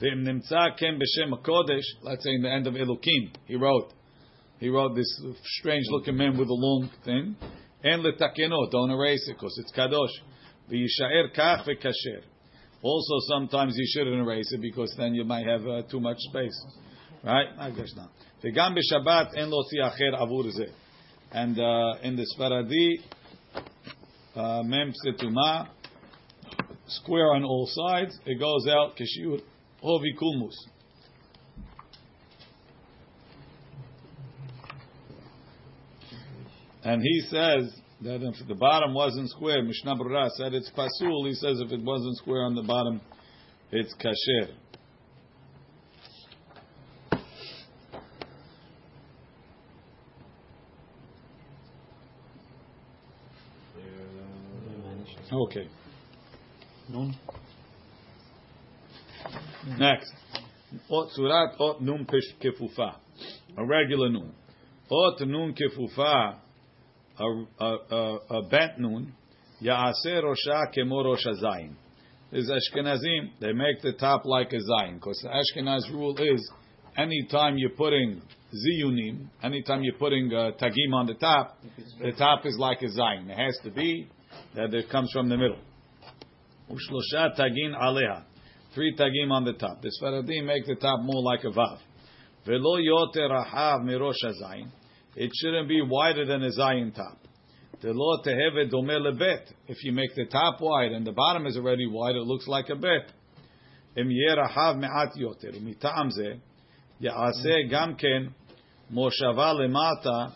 ואם 0.00 0.22
נמצא 0.22 0.60
כן 0.76 0.98
בשם 0.98 1.34
הקודש, 1.34 1.84
let's 2.02 2.22
say 2.22 2.34
in 2.34 2.42
the 2.42 2.50
end 2.50 2.66
of 2.66 2.74
Elokim, 2.74 3.34
he 3.46 3.56
wrote, 3.56 3.92
he 4.60 4.68
wrote 4.68 4.94
this 4.94 5.22
strange 5.58 5.86
looking 5.90 6.16
man 6.16 6.36
with 6.36 6.48
a 6.48 6.60
long 6.66 6.90
thing, 7.04 7.34
אין 7.84 8.00
לתקנו, 8.00 8.70
don't 8.70 8.90
erase 8.90 9.28
it, 9.28 9.36
because 9.38 9.58
it's 9.58 9.72
kadosh. 9.72 10.22
ויישאר 10.68 11.28
כך 11.34 11.62
וכשר. 11.66 12.20
Also, 12.82 13.18
sometimes 13.28 13.76
you 13.76 13.86
shouldn't 13.92 14.20
erase 14.20 14.52
it 14.52 14.60
because 14.60 14.94
then 14.96 15.14
you 15.14 15.24
might 15.24 15.46
have 15.46 15.66
uh, 15.66 15.82
too 15.90 15.98
much 15.98 16.18
space, 16.18 16.58
right? 17.24 17.48
I 17.58 17.70
guess 17.70 17.94
not. 17.96 18.10
וגם 18.44 18.74
בשבת 18.74 19.34
אין 19.34 19.48
להוציא 19.48 19.86
אחר 19.86 20.22
עבור 20.22 20.50
זה. 20.50 20.64
And 21.32 21.58
uh, 21.58 22.02
in 22.02 22.16
the 22.16 22.26
Sfaradi, 22.36 23.00
uh, 24.36 24.62
mem 24.62 24.92
setuma, 25.04 25.68
square 26.86 27.34
on 27.34 27.44
all 27.44 27.66
sides, 27.66 28.18
it 28.26 28.38
goes 28.38 28.68
out 28.68 28.96
kishiur 28.96 29.40
hovi 29.83 30.15
kulmus. 30.19 30.55
And 36.83 37.01
he 37.01 37.21
says 37.29 37.71
that 38.01 38.23
if 38.23 38.47
the 38.47 38.55
bottom 38.55 38.93
wasn't 38.93 39.29
square, 39.29 39.61
Mishnah 39.61 39.95
Brura 39.95 40.29
said 40.31 40.53
it's 40.53 40.71
pasul. 40.71 41.27
He 41.27 41.35
says 41.35 41.59
if 41.59 41.71
it 41.71 41.81
wasn't 41.83 42.17
square 42.17 42.43
on 42.43 42.55
the 42.55 42.63
bottom, 42.63 43.01
it's 43.71 43.93
kasher. 43.95 44.55
Uh, 55.31 55.43
okay. 55.43 55.67
Nun. 56.89 57.15
Next. 59.77 60.11
Ot 60.89 61.09
surat 61.11 61.55
ot 61.59 61.81
nun 61.81 62.05
pish 62.05 62.33
kefufa. 62.41 62.95
A 63.57 63.65
regular 63.65 64.09
nun. 64.09 64.31
Ot 64.89 65.19
nun 65.27 65.53
kefufa. 65.53 66.35
A, 67.19 67.23
a, 67.59 67.77
a, 67.91 68.17
a 68.29 68.41
bent 68.43 68.79
nun. 68.79 69.13
Ya'aseh 69.61 70.23
rosha 70.23 70.73
kemo 70.75 71.03
rosh 71.03 71.25
hazayin. 71.25 71.75
Is 72.31 72.49
Ashkenazim, 72.49 73.31
they 73.41 73.51
make 73.51 73.81
the 73.81 73.91
top 73.91 74.25
like 74.25 74.53
a 74.53 74.55
zayin. 74.55 74.95
Because 74.95 75.19
the 75.21 75.27
Ashkenaz 75.27 75.91
rule 75.91 76.17
is, 76.17 76.51
anytime 76.97 77.57
you're 77.57 77.71
putting 77.71 78.21
ziyunim, 78.53 79.27
anytime 79.43 79.83
you're 79.83 79.95
putting 79.95 80.33
uh, 80.33 80.51
tagim 80.59 80.93
on 80.93 81.07
the 81.07 81.15
top, 81.15 81.57
the 82.01 82.13
top 82.13 82.45
is 82.45 82.57
like 82.57 82.81
a 82.81 82.85
zayin. 82.85 83.29
It 83.29 83.37
has 83.37 83.57
to 83.65 83.69
be 83.69 84.07
that 84.55 84.73
it 84.73 84.89
comes 84.89 85.11
from 85.11 85.27
the 85.27 85.35
middle. 85.35 85.59
Ushlosha 86.69 87.37
tagin 87.37 87.77
aleha 87.77 88.23
Three 88.74 88.94
tagim 88.94 89.30
on 89.30 89.44
the 89.44 89.54
top. 89.54 89.80
The 89.82 89.90
Sfaradim 90.00 90.44
make 90.44 90.66
the 90.66 90.74
top 90.76 91.00
more 91.02 91.22
like 91.22 91.44
a 91.44 91.50
vav. 91.50 91.78
Velo 92.46 92.78
yoter 92.78 93.30
rahav 93.30 93.82
mirosh 93.82 94.22
hazayin. 94.24 94.68
It 95.14 95.30
shouldn't 95.34 95.68
be 95.68 95.80
wider 95.82 96.26
than 96.26 96.42
a 96.42 96.50
zayin 96.50 96.94
top. 96.94 97.18
The 97.80 97.92
lo 97.92 98.22
teheve 98.24 98.70
dome 98.70 98.88
lebet. 98.88 99.52
If 99.68 99.82
you 99.82 99.92
make 99.92 100.14
the 100.14 100.26
top 100.26 100.60
wide 100.60 100.92
and 100.92 101.06
the 101.06 101.12
bottom 101.12 101.46
is 101.46 101.56
already 101.56 101.86
wide, 101.86 102.16
it 102.16 102.22
looks 102.22 102.46
like 102.46 102.68
a 102.68 102.76
bet. 102.76 103.12
Im 103.96 104.10
yeh 104.10 104.34
rahav 104.34 104.78
me'at 104.78 105.14
yoter. 105.16 105.58
Mita'am 105.60 106.10
ze, 106.10 106.40
ya'aseh 107.00 107.70
gam 107.70 107.96
ken 107.96 108.34
moshava 108.92 109.54
lemata 109.54 110.32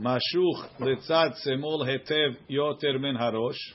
משוך 0.00 0.66
לצד 0.80 1.30
שמאל 1.44 1.88
היטב 1.88 2.40
יותר 2.48 2.98
מן 2.98 3.16
הראש, 3.16 3.74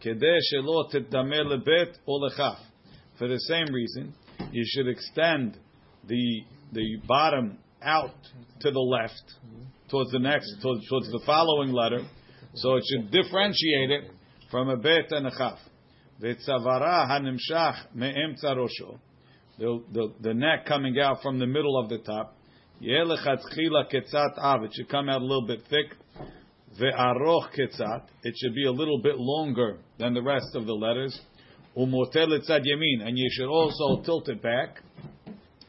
כדי 0.00 0.38
שלא 0.40 0.84
תדמה 0.90 1.42
לבית 1.42 1.98
או 2.08 2.26
לכף. 2.26 2.69
for 3.21 3.27
the 3.27 3.39
same 3.41 3.71
reason, 3.71 4.15
you 4.51 4.63
should 4.65 4.87
extend 4.87 5.55
the 6.07 6.41
the 6.71 6.97
bottom 7.07 7.59
out 7.83 8.15
to 8.61 8.71
the 8.71 8.79
left 8.79 9.21
towards 9.91 10.09
the 10.11 10.17
next 10.17 10.55
towards, 10.63 10.89
towards 10.89 11.11
the 11.11 11.21
following 11.23 11.71
letter, 11.71 11.99
so 12.55 12.77
it 12.77 12.83
should 12.89 13.11
differentiate 13.11 13.91
it 13.91 14.09
from 14.49 14.69
a 14.69 14.75
bet 14.75 15.11
and 15.11 15.27
a 15.27 15.31
chaf. 15.37 15.59
The, 19.59 20.13
the 20.19 20.33
neck 20.33 20.65
coming 20.65 20.99
out 20.99 21.21
from 21.21 21.37
the 21.37 21.45
middle 21.45 21.79
of 21.79 21.89
the 21.89 21.99
top. 21.99 22.35
It 22.79 24.71
should 24.73 24.89
come 24.89 25.09
out 25.09 25.21
a 25.21 25.25
little 25.25 25.45
bit 25.45 25.61
thick. 25.69 25.95
It 26.79 28.33
should 28.41 28.55
be 28.55 28.65
a 28.65 28.71
little 28.71 28.99
bit 29.03 29.19
longer 29.19 29.77
than 29.99 30.15
the 30.15 30.23
rest 30.23 30.55
of 30.55 30.65
the 30.65 30.73
letters. 30.73 31.21
Umoter 31.77 32.27
letzad 32.27 32.65
yamin, 32.65 33.05
and 33.05 33.17
you 33.17 33.29
should 33.31 33.49
also 33.49 34.01
tilt 34.03 34.29
it 34.29 34.41
back, 34.41 34.81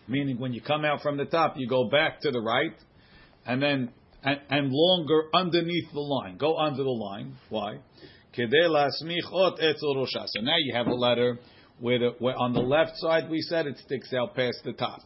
meaning 0.09 0.38
when 0.38 0.52
you 0.52 0.61
come 0.61 0.85
out 0.85 1.02
from 1.02 1.16
the 1.16 1.25
top, 1.25 1.54
you 1.56 1.68
go 1.68 1.88
back 1.88 2.21
to 2.21 2.30
the 2.30 2.40
right, 2.40 2.75
and 3.47 3.62
then 3.62 3.90
and, 4.25 4.40
and 4.50 4.71
longer 4.73 5.25
underneath 5.35 5.92
the 5.92 6.00
line. 6.00 6.37
Go 6.38 6.56
under 6.56 6.82
the 6.82 6.90
line. 6.90 7.37
Why? 7.49 7.78
So 8.35 8.44
now 8.44 10.56
you 10.59 10.75
have 10.75 10.87
a 10.87 10.94
letter 10.94 11.38
where, 11.80 11.99
the, 11.99 12.11
where 12.18 12.38
on 12.38 12.54
the 12.54 12.61
left 12.61 12.97
side 12.97 13.28
we 13.28 13.42
said 13.42 13.66
it 13.66 13.76
sticks 13.78 14.12
out 14.14 14.35
past 14.35 14.61
the 14.64 14.73
top 14.73 15.00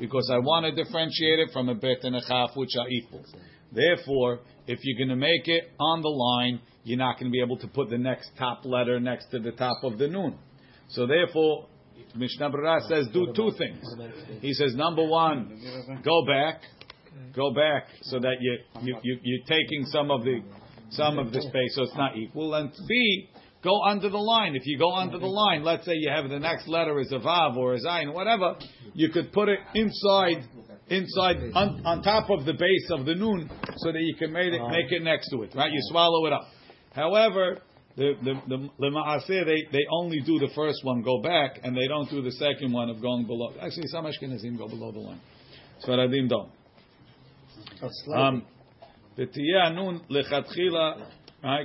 because 0.00 0.28
I 0.32 0.38
want 0.38 0.66
to 0.66 0.84
differentiate 0.84 1.38
it 1.38 1.50
from 1.52 1.68
a 1.68 1.74
bet 1.74 1.98
and 2.02 2.16
a 2.16 2.22
chaf 2.26 2.50
which 2.56 2.70
are 2.78 2.88
equal. 2.88 3.24
Therefore, 3.70 4.40
if 4.66 4.78
you're 4.82 4.98
going 4.98 5.08
to 5.08 5.16
make 5.16 5.48
it 5.48 5.70
on 5.78 6.02
the 6.02 6.08
line, 6.08 6.60
you're 6.84 6.98
not 6.98 7.18
going 7.18 7.30
to 7.30 7.32
be 7.32 7.40
able 7.40 7.58
to 7.58 7.68
put 7.68 7.90
the 7.90 7.98
next 7.98 8.30
top 8.38 8.64
letter 8.64 9.00
next 9.00 9.30
to 9.30 9.38
the 9.38 9.52
top 9.52 9.84
of 9.84 9.98
the 9.98 10.08
noon. 10.08 10.38
So 10.88 11.06
therefore, 11.06 11.68
Mishnah 12.14 12.50
Berurah 12.50 12.86
says 12.88 13.08
do 13.12 13.32
two 13.34 13.52
things. 13.56 13.82
He 14.40 14.52
says 14.52 14.74
number 14.74 15.06
one, 15.06 16.00
go 16.04 16.24
back, 16.26 16.60
go 17.34 17.52
back, 17.52 17.84
so 18.02 18.18
that 18.20 18.36
you, 18.40 18.58
you, 18.82 18.96
you 19.02 19.18
you're 19.22 19.46
taking 19.46 19.84
some 19.86 20.10
of 20.10 20.22
the 20.24 20.40
some 20.90 21.18
of 21.18 21.32
the 21.32 21.40
space, 21.40 21.74
so 21.74 21.84
it's 21.84 21.96
not 21.96 22.16
equal. 22.18 22.54
And 22.54 22.70
B, 22.86 23.30
go 23.64 23.82
under 23.82 24.10
the 24.10 24.18
line. 24.18 24.54
If 24.54 24.66
you 24.66 24.78
go 24.78 24.94
under 24.94 25.18
the 25.18 25.26
line, 25.26 25.64
let's 25.64 25.86
say 25.86 25.94
you 25.94 26.10
have 26.10 26.28
the 26.28 26.38
next 26.38 26.68
letter 26.68 27.00
is 27.00 27.12
a 27.12 27.18
vav 27.18 27.56
or 27.56 27.74
a 27.74 27.80
zayin, 27.80 28.12
whatever, 28.12 28.56
you 28.92 29.08
could 29.08 29.32
put 29.32 29.48
it 29.48 29.58
inside, 29.74 30.44
inside 30.91 31.37
on, 31.53 31.85
on 31.85 32.01
top 32.01 32.29
of 32.29 32.45
the 32.45 32.53
base 32.53 32.89
of 32.91 33.05
the 33.05 33.15
noon, 33.15 33.49
so 33.77 33.91
that 33.91 34.01
you 34.01 34.15
can 34.15 34.31
make 34.31 34.53
it 34.53 34.61
make 34.69 34.91
it 34.91 35.03
next 35.03 35.29
to 35.29 35.43
it. 35.43 35.53
Right? 35.55 35.71
You 35.71 35.79
swallow 35.91 36.25
it 36.25 36.33
up. 36.33 36.47
However, 36.93 37.59
the 37.95 38.13
the 38.23 38.33
the, 38.47 38.69
the 38.79 38.89
maaseh, 38.89 39.45
they 39.45 39.63
they 39.71 39.85
only 39.91 40.21
do 40.21 40.39
the 40.39 40.49
first 40.55 40.83
one, 40.83 41.01
go 41.01 41.21
back, 41.21 41.59
and 41.63 41.75
they 41.75 41.87
don't 41.87 42.09
do 42.09 42.21
the 42.21 42.31
second 42.31 42.71
one 42.71 42.89
of 42.89 43.01
going 43.01 43.25
below. 43.25 43.53
Actually, 43.61 43.87
some 43.87 44.05
Ashkenazim 44.05 44.57
go 44.57 44.67
below 44.67 44.91
the 44.91 44.99
line. 44.99 45.21
Sfaradim 45.85 46.29
don't. 46.29 46.51
Um, 48.15 48.43
ותהיה 49.17 49.63
הנון 49.65 49.99
לכתחילה, 50.09 50.93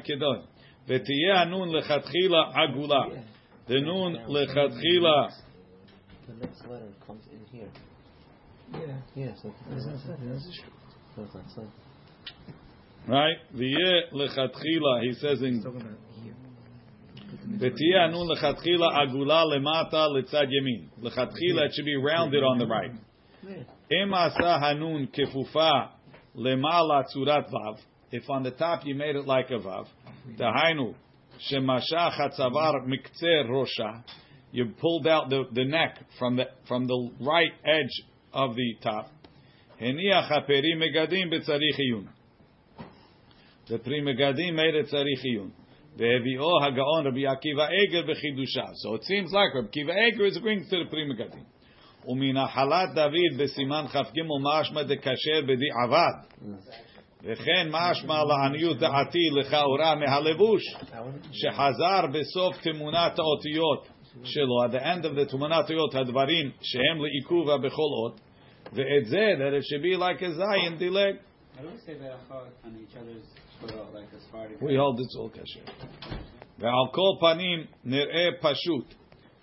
כדון, 0.05 0.39
ותהיה 0.89 1.41
הנון 1.41 1.69
לכתחילה 1.75 2.39
עגולה. 2.55 3.05
דנון 3.69 4.15
לכתחילה, 4.29 5.29
The 6.29 6.47
next 6.47 6.63
letter 6.69 6.93
comes 7.07 7.27
in 7.27 7.45
here. 7.53 7.69
Yeah. 8.73 8.81
Yeah, 9.15 9.33
so 9.43 9.53
That's 9.71 9.87
not 9.87 9.99
sad. 10.07 10.19
That's 10.25 10.61
true. 10.61 10.73
so 11.17 11.23
it's 11.25 11.35
like 11.35 11.45
so. 11.55 11.63
right? 13.09 13.37
ויהיה 13.55 14.01
לכתחילה, 14.13 15.01
he 15.03 15.13
says 15.15 15.43
in, 15.43 15.63
Talking 15.63 15.81
about 15.81 15.99
here. 16.25 16.35
ותהיה 17.59 18.05
הנון 18.05 18.31
לכתחילה 18.33 18.87
עגולה 19.03 19.45
למטה 19.45 20.07
לצד 20.09 20.47
ימין. 20.61 20.89
לכתחילה 21.03 21.63
it 21.67 21.73
should 21.73 21.85
be 21.85 21.97
rounded 21.97 22.43
on 22.43 22.59
the 22.59 22.67
right. 22.67 22.97
אם 23.93 24.15
עשה 24.15 24.55
הנון 24.55 25.07
כפופה 25.13 25.71
למעלה 26.35 27.03
צורת 27.05 27.45
ו', 27.53 28.15
if 28.17 28.29
on 28.31 28.43
the 28.43 28.51
top 28.61 28.85
you 28.85 28.95
made 28.95 29.17
it 29.17 29.27
like 29.27 29.51
a 29.51 29.67
ו', 29.67 29.85
דהיינו, 30.37 30.93
שמשך 31.39 32.21
הצוואר 32.27 32.73
מקצה 32.87 33.27
ראשה, 33.51 33.91
you 34.55 34.65
pulled 34.81 35.07
out 35.07 35.29
the, 35.31 35.45
the 35.55 35.65
neck 35.65 35.99
from 36.19 36.37
the, 36.37 36.45
from 36.69 36.87
the 36.87 37.11
right 37.21 37.55
edge 37.65 38.07
of 38.37 38.55
the 38.55 38.85
top, 38.87 39.23
הניח 39.81 40.33
הפרי 40.33 40.75
מגדים 40.75 41.31
בצריך 41.31 41.79
עיון. 41.79 42.07
The 43.67 43.79
pri 43.79 44.01
megadim 44.01 44.55
made 44.55 44.75
it 44.75 44.89
tzarich 44.91 45.25
iyun. 45.25 45.51
והביאו 45.97 46.65
הגאון 46.65 47.07
רבי 47.07 47.27
עקיבא 47.27 47.67
עגר 47.67 48.03
בחידושיו. 48.03 48.73
So 48.85 48.95
it 48.95 49.05
seems 49.05 49.33
like 49.33 49.55
Rabbi 49.55 49.69
Akiva 49.69 49.93
Eger 49.93 50.27
is 50.27 50.37
agreeing 50.37 50.65
to 50.71 50.85
the 50.85 50.91
pri 50.91 51.05
megadim. 51.05 51.45
ומנחלת 52.07 52.95
דוד 52.95 53.39
בסימן 53.39 53.85
כ"ג 53.89 54.21
משמע 54.43 54.83
דכשר 54.83 55.41
בדיעבד. 55.47 56.47
וכן 57.23 57.69
משמע 57.71 58.25
לעניות 58.25 58.79
דעתי 58.79 59.31
לכאורה 59.33 59.95
מהלבוש, 59.95 60.63
שחזר 61.33 62.07
בסוף 62.13 62.63
תמונת 62.63 63.19
האותיות 63.19 63.87
שלו, 64.25 64.65
at 64.65 64.73
the 64.73 64.85
end 64.85 65.05
of 65.05 65.19
the 65.19 65.31
תמונת 65.31 65.57
האותיות 65.57 65.95
הדברים 65.95 66.51
שהם 66.63 67.05
לעיכובה 67.05 67.59
בכל 67.59 67.91
אות, 68.03 68.21
ואת 68.73 69.07
זה, 69.07 69.35
that 69.39 69.55
it 69.55 69.65
should 69.65 69.83
be 69.83 69.97
like 69.97 70.23
a 70.23 70.31
זין, 70.31 70.79
דילג. 70.79 71.17
How 71.57 71.63
do 71.63 71.69
we 71.69 71.79
say 71.87 71.95
berachot 71.95 72.49
on 72.65 72.73
each 72.83 72.97
other's 72.97 73.27
Torah, 73.61 73.87
like 73.95 74.09
as 74.17 74.25
far 74.33 74.47
as 74.47 74.61
We 74.61 74.77
hold 74.77 74.99
it's 75.01 75.17
all 75.17 75.31
כשר. 75.31 75.61
ועל 76.59 76.87
כל 76.93 77.13
פנים 77.21 77.65
נראה 77.85 78.29
פשוט, 78.41 78.95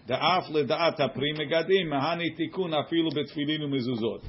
דאף 0.08 0.50
לדעת 0.54 1.00
הפרי 1.00 1.32
מגדים, 1.32 1.89
מהני 1.89 2.30
תיקון 2.30 2.74
אפילו 2.74 3.10
בתפילין 3.10 3.63
ומזוזות. 3.63 4.22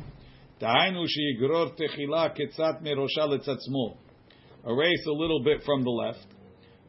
דהיינו 0.61 1.05
שיגרור 1.09 1.65
תחילה 1.77 2.29
קצת 2.29 2.75
מראשה 2.83 3.27
לצצמו. 3.27 3.95
Erase 4.65 5.07
a 5.07 5.17
little 5.23 5.43
bit 5.43 5.63
from 5.65 5.83
the 5.83 5.95
left, 6.03 6.35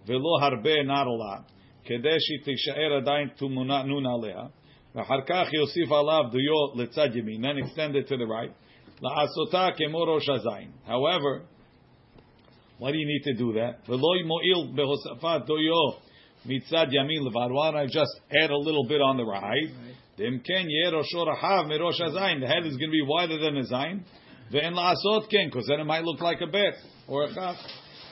ולא 0.08 0.38
הרבה, 0.42 0.74
not 0.74 1.08
a 1.08 1.16
lot, 1.24 1.52
כדי 1.84 2.18
שתישאר 2.20 2.94
עדיין 2.98 3.28
תמונה 3.36 3.84
נון 3.84 4.04
עליה, 4.06 4.44
ואחר 4.96 5.22
כך 5.26 5.54
יוסיף 5.54 5.92
עליו 5.92 6.24
דיו 6.32 6.84
לצד 6.84 7.16
ימין, 7.16 7.46
then 7.46 7.58
extend 7.64 7.96
it 7.96 8.10
to 8.10 8.18
the 8.18 8.26
right, 8.26 8.52
לעשותה 9.02 9.68
כמו 9.78 10.00
ראש 10.00 10.30
הזין. 10.30 10.72
However, 10.88 11.42
why 12.80 12.92
do 12.92 12.98
you 12.98 13.08
need 13.08 13.24
to 13.24 13.34
do 13.34 13.54
that? 13.54 13.90
ולא 13.90 14.10
מועיל 14.26 14.76
בהוספת 14.76 15.42
דיו 15.46 16.12
מצד 16.46 16.88
ימין 16.92 17.24
לבד. 17.24 17.50
Why 17.52 17.72
don't 17.72 17.78
I 17.78 17.86
just 17.86 18.16
add 18.44 18.50
a 18.50 18.58
little 18.58 18.86
bit 18.88 19.02
on 19.02 19.18
the 19.18 19.26
right? 19.26 19.72
אם 20.20 20.38
כן, 20.44 20.66
יהיה 20.70 20.98
ראשו 20.98 21.24
רחב 21.24 21.64
מראש 21.68 22.02
הזין. 22.02 22.44
The 22.44 22.48
head 22.48 22.66
is 22.66 22.78
going 22.78 22.92
to 22.92 22.98
be 23.00 23.06
wider 23.08 23.38
than 23.38 23.56
the 23.56 23.68
זין. 23.68 24.00
ואין 24.52 24.74
לעשות 24.74 25.26
כן, 25.30 25.50
because 25.52 25.68
then 25.68 25.80
it 25.80 25.88
might 25.88 26.04
look 26.04 26.22
like 26.22 26.42
a 26.42 26.52
bit, 26.52 26.76
or 27.08 27.24
a 27.24 27.36
כף. 27.36 27.56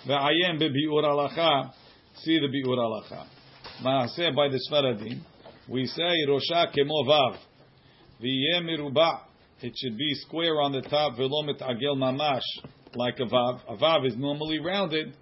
ועיין 0.06 0.60
בביאור 0.60 1.06
הלכה, 1.06 1.62
see 2.16 2.40
the 2.40 2.52
ביאור 2.52 2.82
הלכה. 2.82 3.24
מעשה 3.82 4.30
by 4.30 4.54
the 4.54 4.58
ספרדים, 4.68 5.18
we 5.69 5.87
say 5.87 6.27
Rosha 6.29 6.73
kemovav. 6.77 7.37
V'yeh. 8.23 9.21
It 9.61 9.73
should 9.77 9.97
be 9.97 10.15
square 10.27 10.61
on 10.61 10.73
the 10.73 10.83
top. 10.83 11.17
V'lo 11.17 11.49
agel 11.61 11.97
mamash. 11.97 12.43
Like 12.95 13.19
a 13.19 13.25
vav. 13.25 13.61
A 13.69 13.77
vav 13.77 14.07
is 14.07 14.17
normally 14.17 14.59
rounded. 14.61 15.15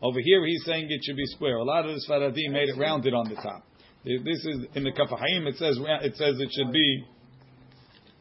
Over 0.00 0.20
here 0.20 0.44
he's 0.46 0.64
saying 0.64 0.86
it 0.90 1.00
should 1.04 1.16
be 1.16 1.26
square. 1.26 1.56
A 1.56 1.64
lot 1.64 1.86
of 1.86 1.94
the 1.94 2.04
Sfaradim 2.08 2.52
made 2.52 2.68
it 2.68 2.78
rounded 2.78 3.14
on 3.14 3.28
the 3.28 3.34
top. 3.36 3.64
This 4.04 4.44
is 4.44 4.66
in 4.74 4.84
the 4.84 4.92
Kaf 4.92 5.08
HaChaim. 5.08 5.46
It 5.46 5.56
says 5.56 5.78
it 5.80 6.16
says 6.16 6.36
it 6.38 6.50
should 6.52 6.72
be 6.72 7.04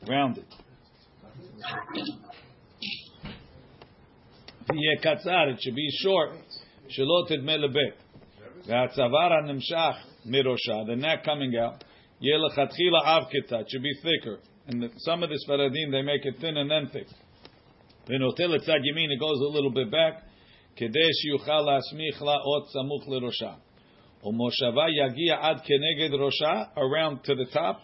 rounded. 0.08 0.46
Yeh 4.74 5.02
katzar. 5.04 5.54
It 5.54 5.62
should 5.62 5.76
be 5.76 5.90
short. 6.02 6.32
Shelot 6.98 7.32
edme. 7.32 7.94
V'atzavar 8.68 9.32
ha-nimshach 9.32 10.11
mirosha, 10.28 10.86
the 10.88 10.96
neck 10.96 11.24
coming 11.24 11.56
out. 11.58 11.84
Yelechatchila 12.24 13.04
avkita, 13.06 13.66
should 13.68 13.82
be 13.82 13.94
thicker. 14.04 14.40
And 14.68 14.84
the, 14.84 14.90
some 14.98 15.24
of 15.24 15.30
this 15.30 15.44
faradim, 15.50 15.92
they 15.92 16.02
make 16.02 16.24
it 16.24 16.36
thin 16.40 16.58
and 16.58 16.70
then 16.70 16.90
thick. 16.94 17.08
Venotel 18.08 18.60
etzad 18.60 18.80
yamin, 18.80 19.12
it 19.12 19.20
goes 19.20 19.40
a 19.40 19.50
little 19.50 19.72
bit 19.72 19.92
back. 19.92 20.24
Kedesh 20.80 21.26
yuchal 21.28 21.68
asmich 21.68 22.22
la'ot 22.22 22.68
samuch 22.76 23.08
lerosha. 23.08 23.58
Omoshava 24.24 24.90
yagia 24.90 25.38
ad 25.42 25.62
keneged 25.68 26.14
rosha, 26.14 26.68
around 26.78 27.24
to 27.24 27.36
the 27.36 27.46
top. 27.52 27.82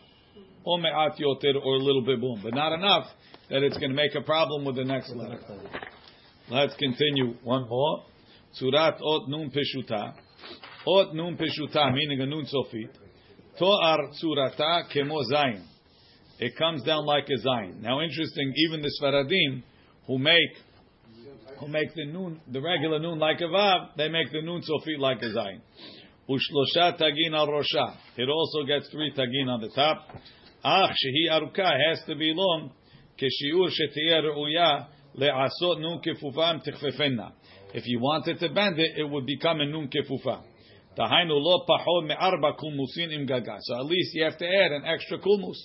Or 0.63 0.77
me'at 0.79 1.17
yoter, 1.17 1.55
or 1.63 1.75
a 1.75 1.79
little 1.79 2.03
bit 2.05 2.19
boom. 2.19 2.41
But 2.43 2.53
not 2.53 2.73
enough 2.73 3.07
that 3.49 3.63
it's 3.63 3.77
going 3.77 3.89
to 3.89 3.95
make 3.95 4.13
a 4.15 4.21
problem 4.21 4.65
with 4.65 4.75
the 4.75 4.83
next 4.83 5.09
letter. 5.15 5.39
Let's 6.49 6.75
continue 6.75 7.35
one 7.43 7.67
more. 7.67 8.03
Surat 8.53 8.99
ot 9.01 9.29
nun 9.29 9.51
peshuta 9.51 10.13
אות 10.86 11.14
נון 11.14 11.36
פשוטה, 11.36 11.84
meaning 11.90 12.20
a 12.20 12.26
nun 12.26 12.44
sofit. 12.44 12.98
תואר 13.58 13.96
צורתה 14.20 14.78
כמו 14.90 15.22
זין. 15.24 15.62
It 16.40 16.56
comes 16.56 16.82
down 16.82 17.06
like 17.06 17.28
a 17.28 17.38
zayin. 17.46 17.80
Now 17.80 18.00
interesting, 18.00 18.52
even 18.56 18.82
the 18.82 18.90
Sfaradim, 19.00 19.62
who 20.06 20.18
make 20.18 20.54
who 21.60 21.68
make 21.68 21.94
the 21.94 22.06
noon, 22.06 22.40
the 22.50 22.60
regular 22.60 22.98
noon 22.98 23.18
like 23.20 23.40
a 23.40 23.44
vav, 23.44 23.90
they 23.96 24.08
make 24.08 24.32
the 24.32 24.42
noon 24.42 24.60
sofit 24.62 24.98
like 24.98 25.22
a 25.22 25.26
zayin. 25.26 25.60
Ushlosha 26.28 26.98
tagin 27.00 27.34
al 27.34 27.46
rosha. 27.46 27.94
It 28.16 28.28
also 28.28 28.64
gets 28.66 28.88
three 28.90 29.12
tagin 29.12 29.48
on 29.48 29.60
the 29.60 29.68
top. 29.68 30.08
Ach 30.64 30.90
shehi 30.90 31.30
aruka 31.30 31.70
has 31.88 32.02
to 32.06 32.16
be 32.16 32.32
long. 32.34 32.72
Keshiur 33.20 33.68
shetiyeh 33.68 34.22
reuya 34.24 34.86
le'asot 35.16 35.80
nun 35.80 36.00
kefufam 36.00 36.62
tichfefenna. 36.66 37.32
If 37.74 37.86
you 37.86 38.00
wanted 38.00 38.40
to 38.40 38.48
bend 38.48 38.78
it, 38.78 38.98
it 38.98 39.04
would 39.08 39.26
become 39.26 39.60
a 39.60 39.66
nun 39.66 39.88
kefufa. 39.88 40.42
So 40.97 41.03
at 41.03 41.11
least 43.85 44.15
you 44.15 44.23
have 44.23 44.37
to 44.39 44.47
add 44.47 44.71
an 44.71 44.83
extra 44.85 45.19
kulmus. 45.19 45.57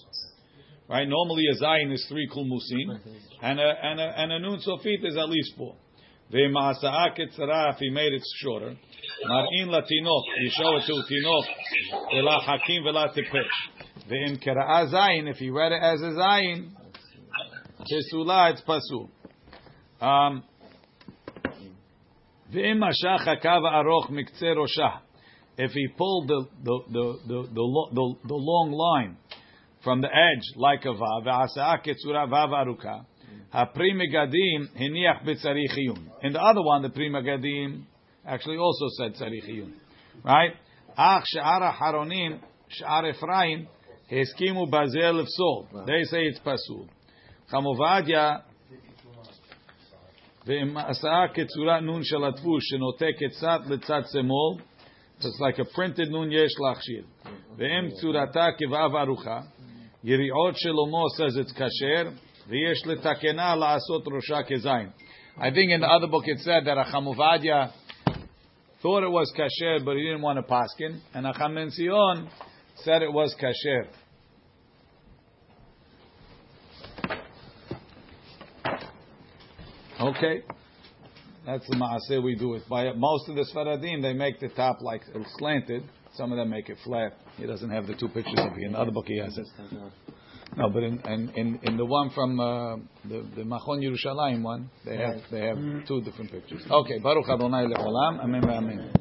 Right? 0.90 1.08
Normally 1.08 1.44
a 1.50 1.54
zayin 1.54 1.90
is 1.90 2.04
three 2.06 2.28
kulmusin, 2.28 3.00
and 3.40 3.58
a 3.58 3.74
and 3.82 3.98
a 3.98 4.12
and 4.20 4.32
a 4.32 4.38
nun 4.40 4.60
sofit 4.60 5.02
is 5.06 5.16
at 5.16 5.30
least 5.30 5.54
four. 5.56 5.74
If 6.34 7.78
he 7.78 7.90
made 7.90 8.12
it 8.12 8.22
shorter. 8.36 8.76
Mar'in 9.26 9.68
latinok, 9.68 10.22
you 10.40 10.50
show 10.50 10.76
it 10.76 10.84
to 10.86 11.02
tinok, 11.10 11.44
ela 12.18 12.40
hakim 12.40 12.84
vela 12.84 13.08
tipesh. 13.14 14.08
Ve'im 14.10 14.36
kera'a 14.42 14.86
zayin, 14.92 15.30
if 15.30 15.36
he 15.36 15.50
read 15.50 15.72
it 15.72 15.82
as 15.82 16.00
a 16.00 16.12
zayin, 16.12 16.70
kesula 17.80 18.52
it's 18.52 18.62
pasul. 18.62 19.08
Um, 20.00 20.42
Ve'im 22.52 22.78
mashach 22.78 23.26
hakav 23.26 23.62
aroch 23.62 24.10
miktze 24.10 24.54
roshah 24.56 25.00
if 25.58 25.72
he 25.72 25.88
pulled 25.96 26.28
the 26.28 26.46
the 26.62 26.78
the 26.90 27.18
the, 27.26 27.44
the, 27.92 28.14
the 28.28 28.34
long 28.34 28.72
line 28.72 29.16
from 29.84 30.00
the 30.00 30.08
edge 30.08 30.44
like 30.56 30.84
a 30.84 30.88
vav, 30.88 31.24
v'asah 31.26 31.84
ketzura 31.84 32.28
vav 32.28 32.50
aruka, 32.50 33.04
ha'pri 33.50 33.92
megadim 33.92 34.68
hiniach 34.78 35.24
b'tzarich 35.24 35.98
In 36.22 36.32
the 36.32 36.40
other 36.40 36.62
one, 36.62 36.82
the 36.82 36.88
primigadim 36.88 37.84
actually 38.26 38.56
also 38.56 38.86
said 38.96 39.14
tzarich 39.14 39.70
right? 40.24 40.52
Ach 40.96 41.24
she'ara 41.26 41.76
haronim 41.80 42.40
she'ar 42.68 43.04
Efraim 43.04 43.66
heskimu 44.10 44.70
bazel 44.70 45.24
lefsol. 45.24 45.86
They 45.86 46.04
say 46.04 46.22
it's 46.24 46.38
pasul. 46.38 46.88
Chamovadia 47.52 48.42
ועם 50.46 50.76
הסעה 50.76 51.28
קצורה 51.28 51.80
נון 51.80 52.00
של 52.04 52.24
הטפוש 52.24 52.64
שנותקת 52.70 53.30
קצת 53.30 53.60
לצד 53.70 54.00
שמאל 54.12 54.62
it's 55.18 55.38
like 55.40 55.58
a 55.58 55.64
printed 55.64 56.10
nun 56.10 56.30
yesh 56.30 56.50
lachshir. 56.60 57.04
Ve'em 57.58 57.92
tzurata 58.02 58.52
kivav 58.60 58.92
arucha. 58.92 59.46
Yiriot 60.04 60.56
Shlomo 60.64 61.08
says 61.16 61.36
it's 61.36 61.52
kasher. 61.52 62.16
Ve'yesh 62.50 62.84
letakena 62.86 63.56
la'asot 63.56 64.04
rosha 64.06 64.42
kezayin. 64.50 64.92
I 65.38 65.50
think 65.50 65.70
in 65.70 65.80
the 65.80 65.86
other 65.86 66.08
book 66.08 66.24
it 66.26 66.40
said 66.40 66.66
that 66.66 66.76
Achamuvadia 66.76 67.72
thought 68.82 69.04
it 69.04 69.10
was 69.10 69.32
kasher, 69.38 69.84
but 69.84 69.96
he 69.96 70.02
didn't 70.02 70.22
want 70.22 70.38
to 70.38 70.52
paskin. 70.52 71.00
And 71.14 71.24
Acham 71.24 72.28
said 72.76 73.02
it 73.02 73.12
was 73.12 73.34
kasher. 73.40 73.86
Okay. 80.00 80.42
That's 81.44 81.66
the 81.68 81.76
maaseh 81.76 82.22
we 82.22 82.36
do 82.36 82.54
it. 82.54 82.62
By 82.68 82.92
most 82.92 83.28
of 83.28 83.34
the 83.34 83.44
Sfaradim, 83.52 84.02
they 84.02 84.12
make 84.12 84.40
the 84.40 84.48
top 84.48 84.80
like 84.80 85.02
slanted. 85.38 85.82
Some 86.14 86.30
of 86.30 86.36
them 86.36 86.50
make 86.50 86.68
it 86.68 86.76
flat. 86.84 87.14
He 87.36 87.46
doesn't 87.46 87.70
have 87.70 87.86
the 87.86 87.94
two 87.94 88.08
pictures 88.08 88.38
of 88.38 88.52
it. 88.56 88.62
In 88.62 88.72
the 88.72 88.78
other 88.78 88.90
book, 88.90 89.06
he 89.06 89.18
has 89.18 89.36
it. 89.36 89.46
No, 90.54 90.68
but 90.68 90.82
in 90.82 91.00
in, 91.06 91.30
in, 91.30 91.60
in 91.62 91.76
the 91.78 91.84
one 91.86 92.10
from 92.10 92.38
uh, 92.38 92.76
the 93.08 93.26
the 93.34 93.42
Machon 93.42 93.80
Yerushalayim 93.80 94.42
one, 94.42 94.70
they 94.84 94.98
have 94.98 95.16
they 95.30 95.40
have 95.46 95.56
two 95.88 96.02
different 96.02 96.30
pictures. 96.30 96.62
Okay, 96.70 96.98
Baruch 96.98 97.28
Adonai 97.28 97.64
le'olam. 97.64 98.20
Amen. 98.22 98.44
Amen. 98.44 98.92